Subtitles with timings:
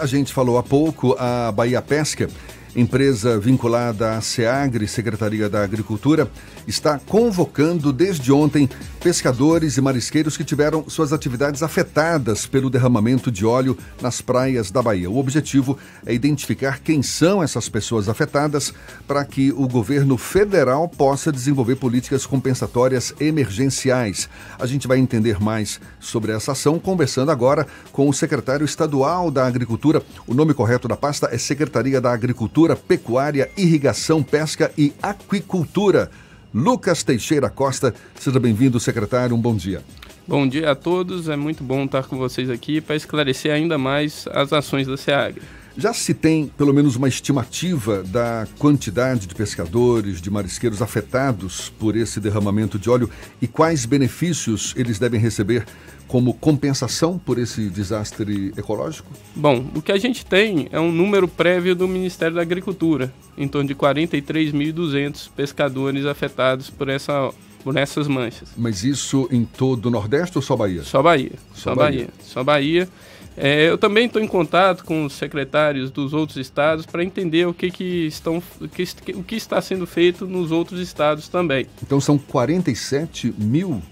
[0.00, 2.28] A gente falou há pouco, a Bahia Pesca
[2.76, 6.30] empresa vinculada à SEAGRE, Secretaria da Agricultura,
[6.68, 8.68] está convocando desde ontem
[9.00, 14.82] pescadores e marisqueiros que tiveram suas atividades afetadas pelo derramamento de óleo nas praias da
[14.82, 15.10] Bahia.
[15.10, 18.74] O objetivo é identificar quem são essas pessoas afetadas
[19.06, 24.28] para que o governo federal possa desenvolver políticas compensatórias emergenciais.
[24.58, 29.46] A gente vai entender mais sobre essa ação conversando agora com o secretário estadual da
[29.46, 30.02] Agricultura.
[30.26, 36.10] O nome correto da pasta é Secretaria da Agricultura Agricultura, Pecuária, Irrigação, Pesca e Aquicultura.
[36.52, 39.36] Lucas Teixeira Costa, seja bem-vindo, secretário.
[39.36, 39.82] Um bom dia.
[40.26, 44.26] Bom dia a todos, é muito bom estar com vocês aqui para esclarecer ainda mais
[44.32, 45.40] as ações da SEAG.
[45.78, 51.94] Já se tem pelo menos uma estimativa da quantidade de pescadores, de marisqueiros afetados por
[51.94, 53.10] esse derramamento de óleo
[53.42, 55.66] e quais benefícios eles devem receber
[56.08, 59.10] como compensação por esse desastre ecológico?
[59.34, 63.46] Bom, o que a gente tem é um número prévio do Ministério da Agricultura, em
[63.46, 67.30] torno de 43.200 pescadores afetados por essa
[67.62, 68.50] por essas manchas.
[68.56, 70.84] Mas isso em todo o Nordeste ou só Bahia?
[70.84, 71.32] Só Bahia.
[71.52, 71.98] Só, só Bahia.
[71.98, 72.08] Bahia.
[72.22, 72.88] Só Bahia.
[73.36, 77.52] É, eu também estou em contato com os secretários dos outros estados para entender o
[77.52, 78.84] que, que estão, o que,
[79.14, 81.66] o que está sendo feito nos outros estados também.
[81.82, 83.82] Então são 47 mil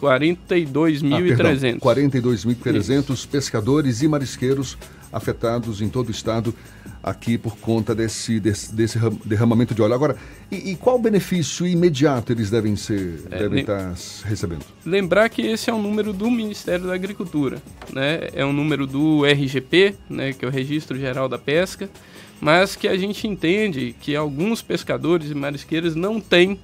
[0.00, 1.76] 42.300.
[1.76, 4.78] Ah, 42.300 pescadores e marisqueiros
[5.12, 6.54] afetados em todo o estado
[7.02, 9.94] aqui por conta desse, desse, desse derramamento de óleo.
[9.94, 10.16] Agora,
[10.50, 14.64] e, e, qual benefício imediato eles devem ser é, devem estar recebendo?
[14.84, 18.28] Lembrar que esse é um número do Ministério da Agricultura, né?
[18.32, 20.32] É um número do RGP, né?
[20.32, 21.88] Que é o Registro Geral da Pesca,
[22.40, 26.58] mas que a gente entende que alguns pescadores e marisqueiros não têm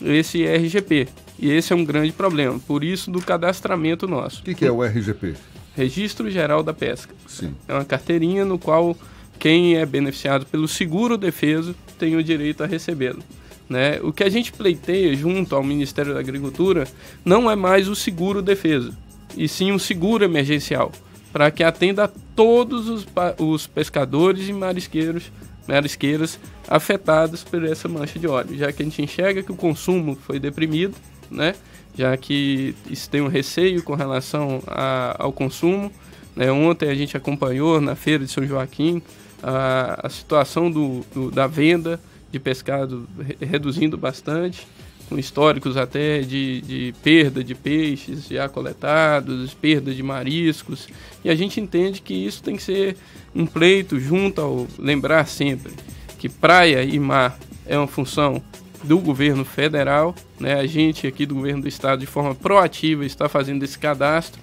[0.00, 1.08] esse RGP.
[1.38, 2.58] E esse é um grande problema.
[2.58, 4.40] Por isso do cadastramento nosso.
[4.40, 5.34] O que, que é o RGP?
[5.78, 7.14] Registro Geral da Pesca.
[7.28, 7.54] Sim.
[7.68, 8.96] É uma carteirinha no qual
[9.38, 13.22] quem é beneficiado pelo seguro defeso tem o direito a recebê-lo.
[13.68, 14.00] Né?
[14.02, 16.84] O que a gente pleiteia junto ao Ministério da Agricultura
[17.24, 18.92] não é mais o seguro defeso,
[19.36, 20.90] e sim um seguro emergencial,
[21.32, 23.06] para que atenda a todos os,
[23.38, 25.30] os pescadores e marisqueiros,
[25.68, 30.18] marisqueiras afetados por essa mancha de óleo, já que a gente enxerga que o consumo
[30.26, 30.96] foi deprimido,
[31.30, 31.54] né?
[31.98, 35.90] Já que isso tem um receio com relação a, ao consumo.
[36.36, 36.50] Né?
[36.52, 39.02] Ontem a gente acompanhou na feira de São Joaquim
[39.42, 42.00] a, a situação do, do, da venda
[42.30, 44.64] de pescado re, reduzindo bastante,
[45.08, 50.86] com históricos até de, de perda de peixes já coletados, perda de mariscos,
[51.24, 52.96] e a gente entende que isso tem que ser
[53.34, 55.72] um pleito junto ao lembrar sempre
[56.18, 58.42] que praia e mar é uma função
[58.84, 60.54] do governo federal, né?
[60.54, 64.40] A gente aqui do governo do estado de forma proativa está fazendo esse cadastro,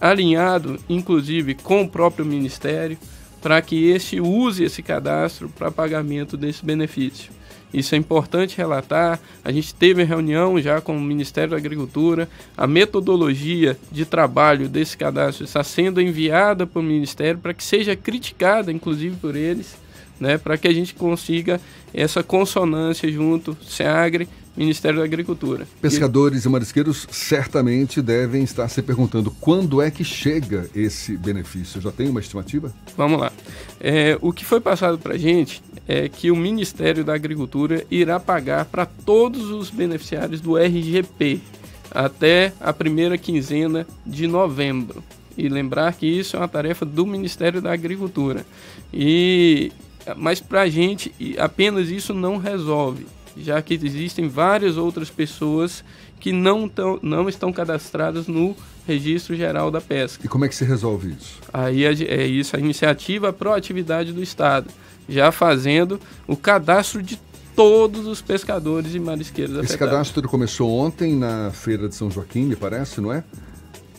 [0.00, 2.98] alinhado inclusive com o próprio ministério,
[3.40, 7.38] para que este use esse cadastro para pagamento desse benefício.
[7.72, 9.20] Isso é importante relatar.
[9.44, 12.28] A gente teve reunião já com o Ministério da Agricultura.
[12.56, 17.94] A metodologia de trabalho desse cadastro está sendo enviada para o Ministério para que seja
[17.94, 19.76] criticada, inclusive por eles,
[20.20, 21.60] né, para que a gente consiga
[21.92, 25.68] essa consonância junto SEAGRE Ministério da Agricultura.
[25.80, 31.80] Pescadores e, marisqueiros certamente devem estar se perguntando quando é que chega esse benefício.
[31.80, 32.74] Já tem uma estimativa?
[32.96, 33.32] Vamos lá.
[33.78, 38.18] É, o que foi passado para a gente é que o Ministério da Agricultura irá
[38.18, 41.40] pagar para todos os beneficiários do RGP
[41.88, 45.04] até a primeira quinzena de novembro.
[45.36, 48.44] E lembrar que isso é uma tarefa do Ministério da Agricultura.
[48.92, 49.70] E
[50.16, 53.06] mas para a gente apenas isso não resolve
[53.40, 55.84] já que existem várias outras pessoas
[56.20, 60.24] que não, tão, não estão cadastradas no Registro Geral da Pesca.
[60.24, 61.38] E como é que se resolve isso?
[61.52, 64.68] Aí é, isso, a iniciativa, a proatividade do Estado,
[65.08, 67.18] já fazendo o cadastro de
[67.54, 69.92] todos os pescadores e marisqueiros Esse afetados.
[69.92, 73.22] cadastro começou ontem na Feira de São Joaquim, me parece, não é?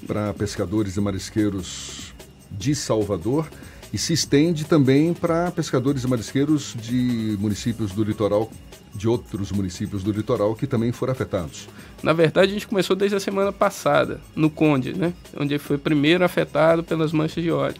[0.07, 2.13] Para pescadores e marisqueiros
[2.51, 3.47] de Salvador
[3.93, 8.49] e se estende também para pescadores e marisqueiros de municípios do litoral
[8.93, 11.67] de outros municípios do litoral que também foram afetados?
[12.01, 15.13] Na verdade, a gente começou desde a semana passada, no Conde, né?
[15.37, 17.75] onde foi primeiro afetado pelas manchas de óleo.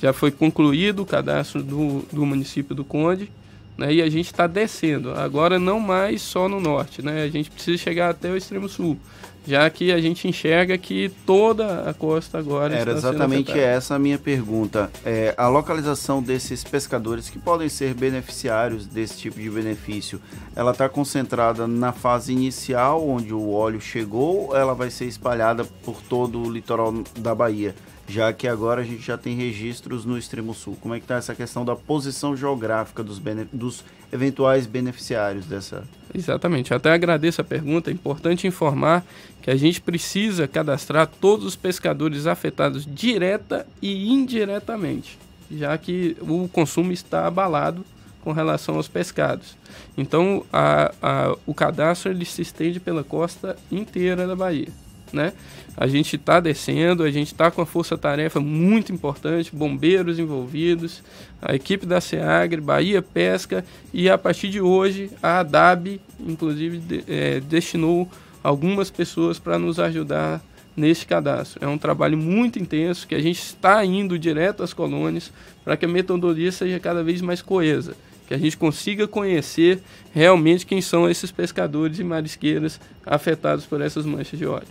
[0.00, 3.30] Já foi concluído o cadastro do, do município do Conde
[3.76, 3.92] né?
[3.92, 5.12] e a gente está descendo.
[5.12, 7.22] Agora, não mais só no norte, né?
[7.22, 8.98] a gente precisa chegar até o extremo sul
[9.46, 13.98] já que a gente enxerga que toda a costa agora Era está exatamente essa a
[13.98, 14.90] minha pergunta.
[15.04, 20.20] É, a localização desses pescadores que podem ser beneficiários desse tipo de benefício,
[20.56, 25.64] ela está concentrada na fase inicial, onde o óleo chegou, ou ela vai ser espalhada
[25.84, 27.74] por todo o litoral da Bahia?
[28.06, 30.76] Já que agora a gente já tem registros no extremo sul.
[30.80, 33.20] Como é que está essa questão da posição geográfica dos,
[33.52, 35.84] dos eventuais beneficiários dessa?
[36.14, 36.74] Exatamente.
[36.74, 37.90] Até agradeço a pergunta.
[37.90, 39.04] É importante informar
[39.42, 45.18] que a gente precisa cadastrar todos os pescadores afetados direta e indiretamente,
[45.50, 47.84] já que o consumo está abalado
[48.22, 49.56] com relação aos pescados.
[49.98, 54.68] Então, a, a, o cadastro ele se estende pela costa inteira da Bahia.
[55.14, 55.32] Né?
[55.76, 61.02] A gente está descendo, a gente está com a força-tarefa muito importante, bombeiros envolvidos,
[61.40, 67.04] a equipe da SEAGRE, Bahia Pesca e a partir de hoje a ADAB, inclusive, de,
[67.06, 68.08] é, destinou
[68.42, 70.42] algumas pessoas para nos ajudar
[70.76, 71.64] nesse cadastro.
[71.64, 75.32] É um trabalho muito intenso que a gente está indo direto às colônias
[75.64, 77.94] para que a metodologia seja cada vez mais coesa
[78.26, 79.80] que a gente consiga conhecer
[80.12, 84.66] realmente quem são esses pescadores e marisqueiras afetados por essas manchas de óleo.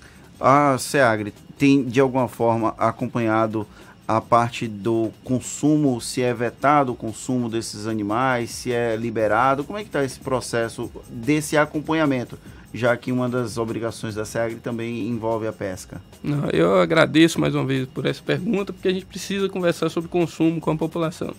[0.46, 3.66] A SEAGRE tem, de alguma forma, acompanhado
[4.06, 9.80] a parte do consumo, se é vetado o consumo desses animais, se é liberado, como
[9.80, 12.38] é que está esse processo desse acompanhamento,
[12.74, 16.02] já que uma das obrigações da SEAGRE também envolve a pesca?
[16.22, 20.10] Não, eu agradeço mais uma vez por essa pergunta, porque a gente precisa conversar sobre
[20.10, 21.34] consumo com a população.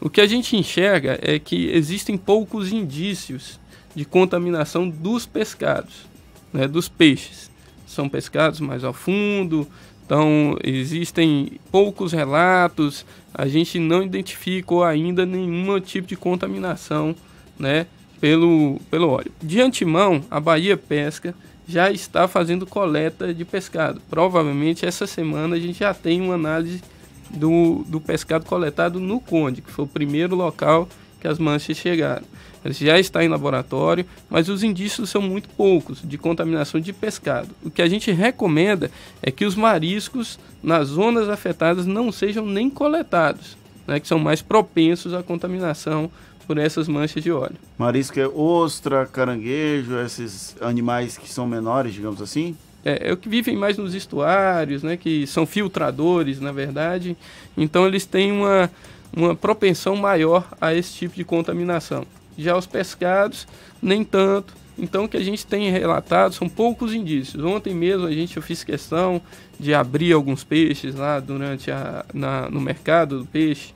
[0.00, 3.60] O que a gente enxerga é que existem poucos indícios
[3.94, 6.06] de contaminação dos pescados,
[6.52, 7.51] né, dos peixes.
[7.92, 9.68] São pescados mais ao fundo,
[10.04, 13.04] então existem poucos relatos,
[13.34, 17.14] a gente não identificou ainda nenhum tipo de contaminação
[17.58, 17.86] né,
[18.20, 19.30] pelo, pelo óleo.
[19.42, 21.34] De antemão, a Bahia Pesca
[21.68, 24.00] já está fazendo coleta de pescado.
[24.10, 26.82] Provavelmente essa semana a gente já tem uma análise
[27.30, 30.88] do, do pescado coletado no Conde, que foi o primeiro local
[31.22, 32.24] que as manchas chegaram.
[32.64, 37.48] Ele já está em laboratório, mas os indícios são muito poucos de contaminação de pescado.
[37.64, 38.90] O que a gente recomenda
[39.22, 44.42] é que os mariscos nas zonas afetadas não sejam nem coletados, né, que são mais
[44.42, 46.10] propensos à contaminação
[46.46, 47.56] por essas manchas de óleo.
[47.78, 52.56] Marisco é ostra, caranguejo, esses animais que são menores, digamos assim?
[52.84, 57.16] é, é, o que vivem mais nos estuários, né, que são filtradores, na verdade.
[57.56, 58.70] Então eles têm uma,
[59.16, 62.04] uma propensão maior a esse tipo de contaminação.
[62.36, 63.46] Já os pescados,
[63.80, 64.54] nem tanto.
[64.78, 67.44] Então o que a gente tem relatado são poucos indícios.
[67.44, 69.20] Ontem mesmo a gente eu fiz questão
[69.60, 73.74] de abrir alguns peixes lá durante a, na, no mercado do peixe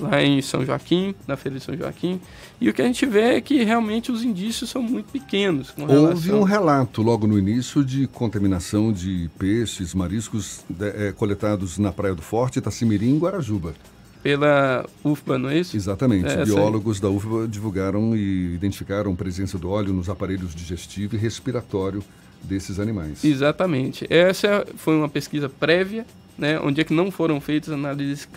[0.00, 2.20] lá em São Joaquim, na Feira de São Joaquim.
[2.60, 5.74] E o que a gente vê é que realmente os indícios são muito pequenos.
[5.76, 12.14] Houve um relato logo no início de contaminação de peixes, mariscos é, coletados na Praia
[12.14, 13.74] do Forte, Itacimirim e Guarajuba.
[14.22, 15.76] Pela UFBA, não é isso?
[15.76, 16.28] Exatamente.
[16.28, 22.02] É, Biólogos da UFBA divulgaram e identificaram presença do óleo nos aparelhos digestivo e respiratório
[22.42, 23.24] desses animais.
[23.24, 24.06] Exatamente.
[24.10, 26.04] Essa foi uma pesquisa prévia,
[26.36, 28.28] né, onde é que não foram feitas análises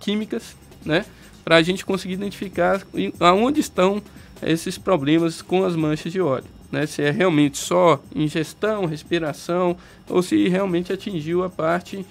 [0.00, 1.04] químicas né?
[1.44, 2.82] Para a gente conseguir identificar
[3.20, 4.02] aonde estão
[4.42, 6.44] esses problemas com as manchas de óleo.
[6.70, 6.86] Né?
[6.86, 9.76] Se é realmente só ingestão, respiração,
[10.08, 12.04] ou se realmente atingiu a parte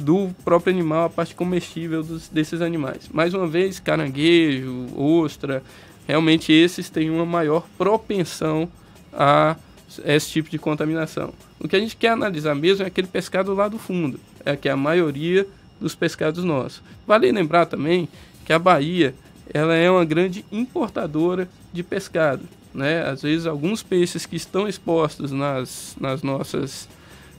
[0.00, 3.08] do próprio animal, a parte comestível dos, desses animais.
[3.12, 5.62] Mais uma vez, caranguejo, ostra,
[6.06, 8.68] realmente esses têm uma maior propensão
[9.12, 9.56] a
[10.04, 11.32] esse tipo de contaminação.
[11.58, 14.68] O que a gente quer analisar mesmo é aquele pescado lá do fundo, é que
[14.68, 15.46] a maioria
[15.80, 16.82] dos pescados nossos.
[17.06, 18.08] Vale lembrar também
[18.44, 19.14] que a Bahia
[19.52, 22.42] ela é uma grande importadora de pescado.
[22.72, 23.02] Né?
[23.02, 26.88] Às vezes alguns peixes que estão expostos nas, nas nossas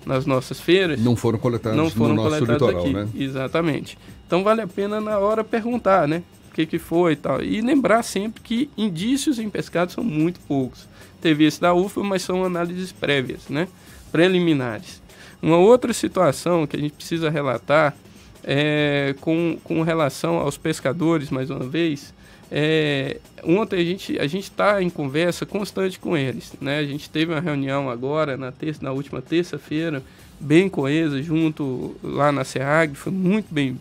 [0.06, 2.94] nas nossas feiras não foram coletados não foram no coletados nosso litoral, aqui.
[2.94, 3.08] né?
[3.16, 3.98] Exatamente.
[4.26, 6.24] Então vale a pena na hora perguntar, né?
[6.50, 7.42] O que, que foi e tal.
[7.42, 10.88] E lembrar sempre que indícios em pescado são muito poucos.
[11.22, 13.68] Teve esse da UFA, mas são análises prévias, né?
[14.12, 15.02] Preliminares.
[15.42, 17.96] Uma outra situação que a gente precisa relatar
[18.44, 22.14] é, com, com relação aos pescadores, mais uma vez,
[22.52, 26.80] é, ontem a gente a gente está em conversa constante com eles, né?
[26.80, 30.04] A gente teve uma reunião agora na terça, na última terça-feira,
[30.40, 33.80] bem coesa, junto lá na SEAG, foi muito bem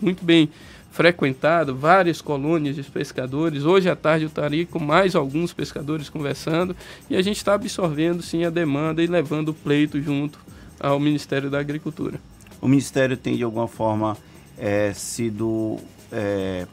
[0.00, 0.50] muito bem
[0.92, 3.64] frequentado, várias colônias de pescadores.
[3.64, 6.76] Hoje à tarde eu estarei com mais alguns pescadores conversando
[7.10, 10.38] e a gente está absorvendo sim a demanda e levando o pleito junto
[10.78, 12.20] ao Ministério da Agricultura
[12.64, 14.16] o Ministério tem de alguma forma
[14.56, 15.78] é, sido
[16.10, 16.66] é,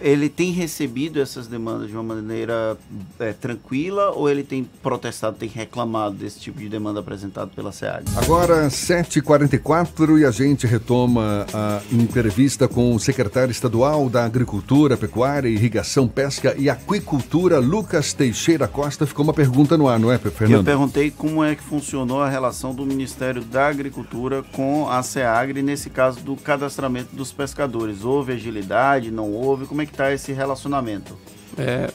[0.00, 2.76] ele tem recebido essas demandas de uma maneira
[3.18, 8.04] é, tranquila ou ele tem protestado, tem reclamado desse tipo de demanda apresentado pela SEAG?
[8.16, 15.48] Agora, 7h44 e a gente retoma a entrevista com o secretário estadual da Agricultura, Pecuária,
[15.48, 19.06] Irrigação, Pesca e Aquicultura, Lucas Teixeira Costa.
[19.06, 20.60] Ficou uma pergunta no ar, não é, Fernando?
[20.60, 25.62] Eu perguntei como é que funcionou a relação do Ministério da Agricultura com a SEAGRE,
[25.62, 28.04] nesse caso do cadastramento dos pescadores.
[28.04, 29.65] Houve agilidade, não houve?
[29.66, 31.16] Como é que está esse relacionamento?
[31.58, 31.90] É,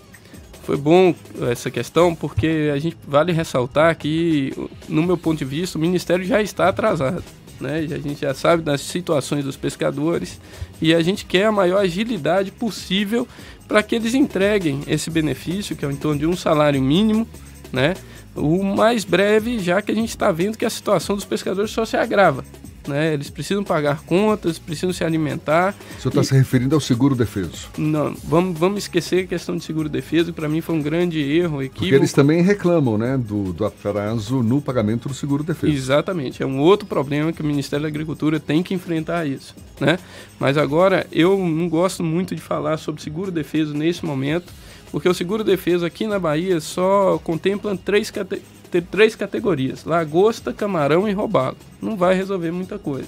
[0.64, 1.14] foi bom
[1.50, 4.54] essa questão porque a gente vale ressaltar que,
[4.88, 7.24] no meu ponto de vista, o Ministério já está atrasado.
[7.60, 7.80] Né?
[7.80, 10.40] A gente já sabe das situações dos pescadores
[10.82, 13.28] e a gente quer a maior agilidade possível
[13.68, 17.28] para que eles entreguem esse benefício, que é em torno de um salário mínimo,
[17.72, 17.94] né?
[18.36, 21.86] o mais breve, já que a gente está vendo que a situação dos pescadores só
[21.86, 22.44] se agrava
[22.88, 23.14] né?
[23.14, 25.76] Eles precisam pagar contas, precisam se alimentar.
[25.98, 26.26] O senhor está e...
[26.26, 27.70] se referindo ao seguro defeso?
[27.78, 31.62] Não, vamos, vamos esquecer a questão de seguro defeso, para mim foi um grande erro,
[31.62, 31.80] equívoco.
[31.80, 35.74] Porque eles também reclamam, né, do, do atraso no pagamento do seguro defeso.
[35.74, 39.98] Exatamente, é um outro problema que o Ministério da Agricultura tem que enfrentar isso, né?
[40.40, 44.52] Mas agora, eu não gosto muito de falar sobre seguro defeso nesse momento,
[44.92, 50.54] porque o seguro defeso aqui na Bahia só contempla três categorias ter três categorias: lagosta,
[50.54, 51.58] camarão e robalo.
[51.82, 53.08] Não vai resolver muita coisa.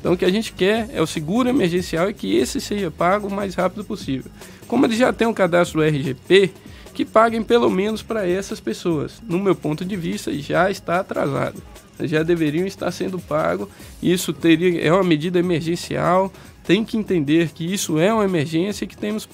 [0.00, 3.28] Então o que a gente quer é o seguro emergencial e que esse seja pago
[3.28, 4.30] o mais rápido possível.
[4.66, 6.50] Como eles já têm um cadastro RGP,
[6.92, 9.22] que paguem pelo menos para essas pessoas.
[9.26, 11.62] No meu ponto de vista, já está atrasado.
[12.00, 13.68] Já deveriam estar sendo pago.
[14.02, 16.32] Isso teria é uma medida emergencial,
[16.64, 19.28] tem que entender que isso é uma emergência e que temos,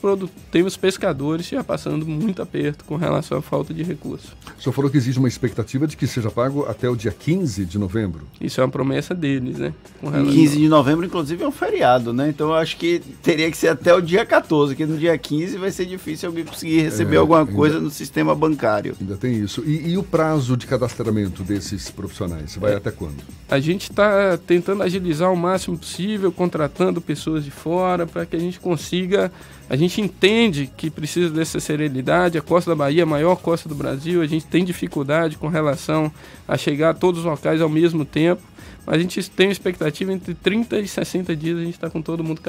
[0.50, 4.30] temos pescadores já passando muito aperto com relação à falta de recursos.
[4.58, 7.64] O senhor falou que existe uma expectativa de que seja pago até o dia 15
[7.64, 8.26] de novembro.
[8.40, 9.74] Isso é uma promessa deles, né?
[10.00, 10.32] Com relação...
[10.32, 12.28] 15 de novembro, inclusive, é um feriado, né?
[12.28, 15.58] Então eu acho que teria que ser até o dia 14, que no dia 15
[15.58, 18.96] vai ser difícil alguém conseguir receber é, alguma coisa ainda, no sistema bancário.
[19.00, 19.62] Ainda tem isso.
[19.66, 22.56] E, e, o prazo de cadastramento desses profissionais?
[22.56, 23.16] Vai é, até quando?
[23.48, 28.36] A gente está tentando agilizar o máximo possível, contratando pessoas pessoas de fora, para que
[28.36, 29.30] a gente consiga.
[29.68, 32.38] A gente entende que precisa dessa serenidade.
[32.38, 34.22] A costa da Bahia é a maior costa do Brasil.
[34.22, 36.10] A gente tem dificuldade com relação
[36.46, 38.42] a chegar a todos os locais ao mesmo tempo.
[38.86, 42.24] Mas a gente tem expectativa entre 30 e 60 dias a gente está com todo
[42.24, 42.40] mundo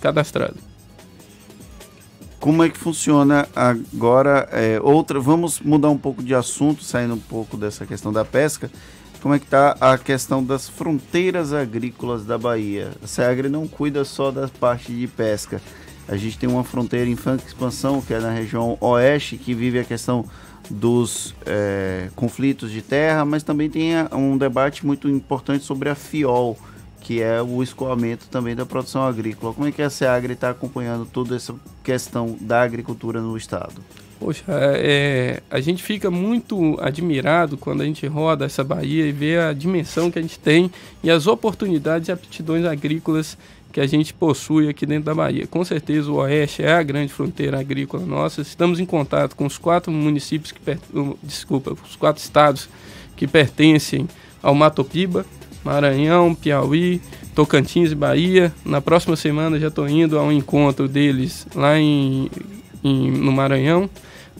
[0.00, 0.56] cadastrado.
[2.38, 4.48] Como é que funciona agora?
[4.52, 8.70] É, outra, vamos mudar um pouco de assunto, saindo um pouco dessa questão da pesca
[9.20, 12.92] como é que está a questão das fronteiras agrícolas da Bahia.
[13.02, 15.60] A SEAGRE não cuida só da parte de pesca.
[16.06, 19.78] A gente tem uma fronteira em franca expansão, que é na região oeste, que vive
[19.78, 20.24] a questão
[20.70, 26.56] dos é, conflitos de terra, mas também tem um debate muito importante sobre a FIOL,
[27.00, 29.52] que é o escoamento também da produção agrícola.
[29.52, 33.82] Como é que a SEAGRE está acompanhando toda essa questão da agricultura no estado?
[34.18, 39.38] Poxa, é, a gente fica muito admirado quando a gente roda essa Bahia e vê
[39.38, 40.70] a dimensão que a gente tem
[41.04, 43.38] e as oportunidades e aptidões agrícolas
[43.72, 45.46] que a gente possui aqui dentro da Bahia.
[45.46, 48.40] Com certeza o Oeste é a grande fronteira agrícola nossa.
[48.40, 50.60] Estamos em contato com os quatro municípios que
[51.22, 52.68] desculpa, os quatro estados
[53.14, 54.08] que pertencem
[54.42, 55.24] ao Matopiba,
[55.64, 57.00] Maranhão, Piauí,
[57.36, 58.52] Tocantins e Bahia.
[58.64, 62.28] Na próxima semana já estou indo ao encontro deles lá em,
[62.82, 63.88] em no Maranhão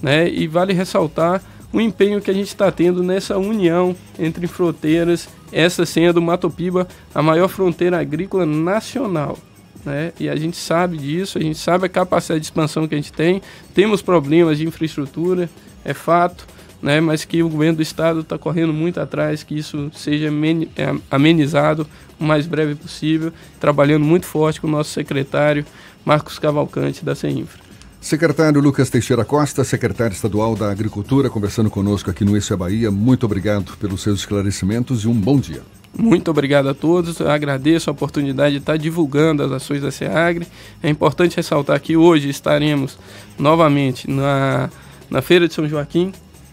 [0.03, 0.29] né?
[0.29, 1.43] E vale ressaltar
[1.73, 7.23] o empenho que a gente está tendo nessa união entre fronteiras, essa sendo Matopiba a
[7.23, 9.39] maior fronteira agrícola nacional.
[9.85, 10.13] Né?
[10.19, 13.13] E a gente sabe disso, a gente sabe a capacidade de expansão que a gente
[13.13, 13.43] tem,
[13.75, 15.49] temos problemas de infraestrutura,
[15.85, 16.47] é fato,
[16.83, 17.01] né?
[17.01, 21.87] mas que o governo do estado está correndo muito atrás, que isso seja é, amenizado
[22.19, 25.65] o mais breve possível, trabalhando muito forte com o nosso secretário
[26.05, 27.68] Marcos Cavalcante da CEINFRA.
[28.01, 32.91] Secretário Lucas Teixeira Costa, secretário estadual da Agricultura, conversando conosco aqui no Isso é Bahia.
[32.91, 35.63] Muito obrigado pelos seus esclarecimentos e um bom dia.
[35.97, 37.19] Muito obrigado a todos.
[37.19, 40.47] Eu agradeço a oportunidade de estar divulgando as ações da SEAGRE.
[40.81, 42.97] É importante ressaltar que hoje estaremos
[43.37, 44.71] novamente na,
[45.11, 46.13] na Feira de São Joaquim,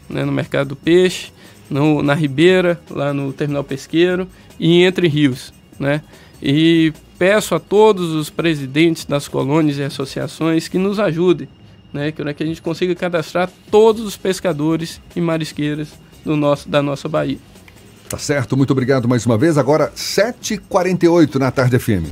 [0.09, 1.31] né, no Mercado do Peixe,
[1.69, 4.27] no, na Ribeira, lá no Terminal Pesqueiro
[4.59, 5.53] e Entre Rios.
[5.79, 6.01] Né?
[6.41, 11.47] E peço a todos os presidentes das colônias e associações que nos ajudem,
[11.93, 15.89] né, que, que a gente consiga cadastrar todos os pescadores e marisqueiras
[16.23, 17.37] do nosso, da nossa Bahia.
[18.09, 19.57] Tá certo, muito obrigado mais uma vez.
[19.57, 22.03] Agora, 7h48 na tarde FM.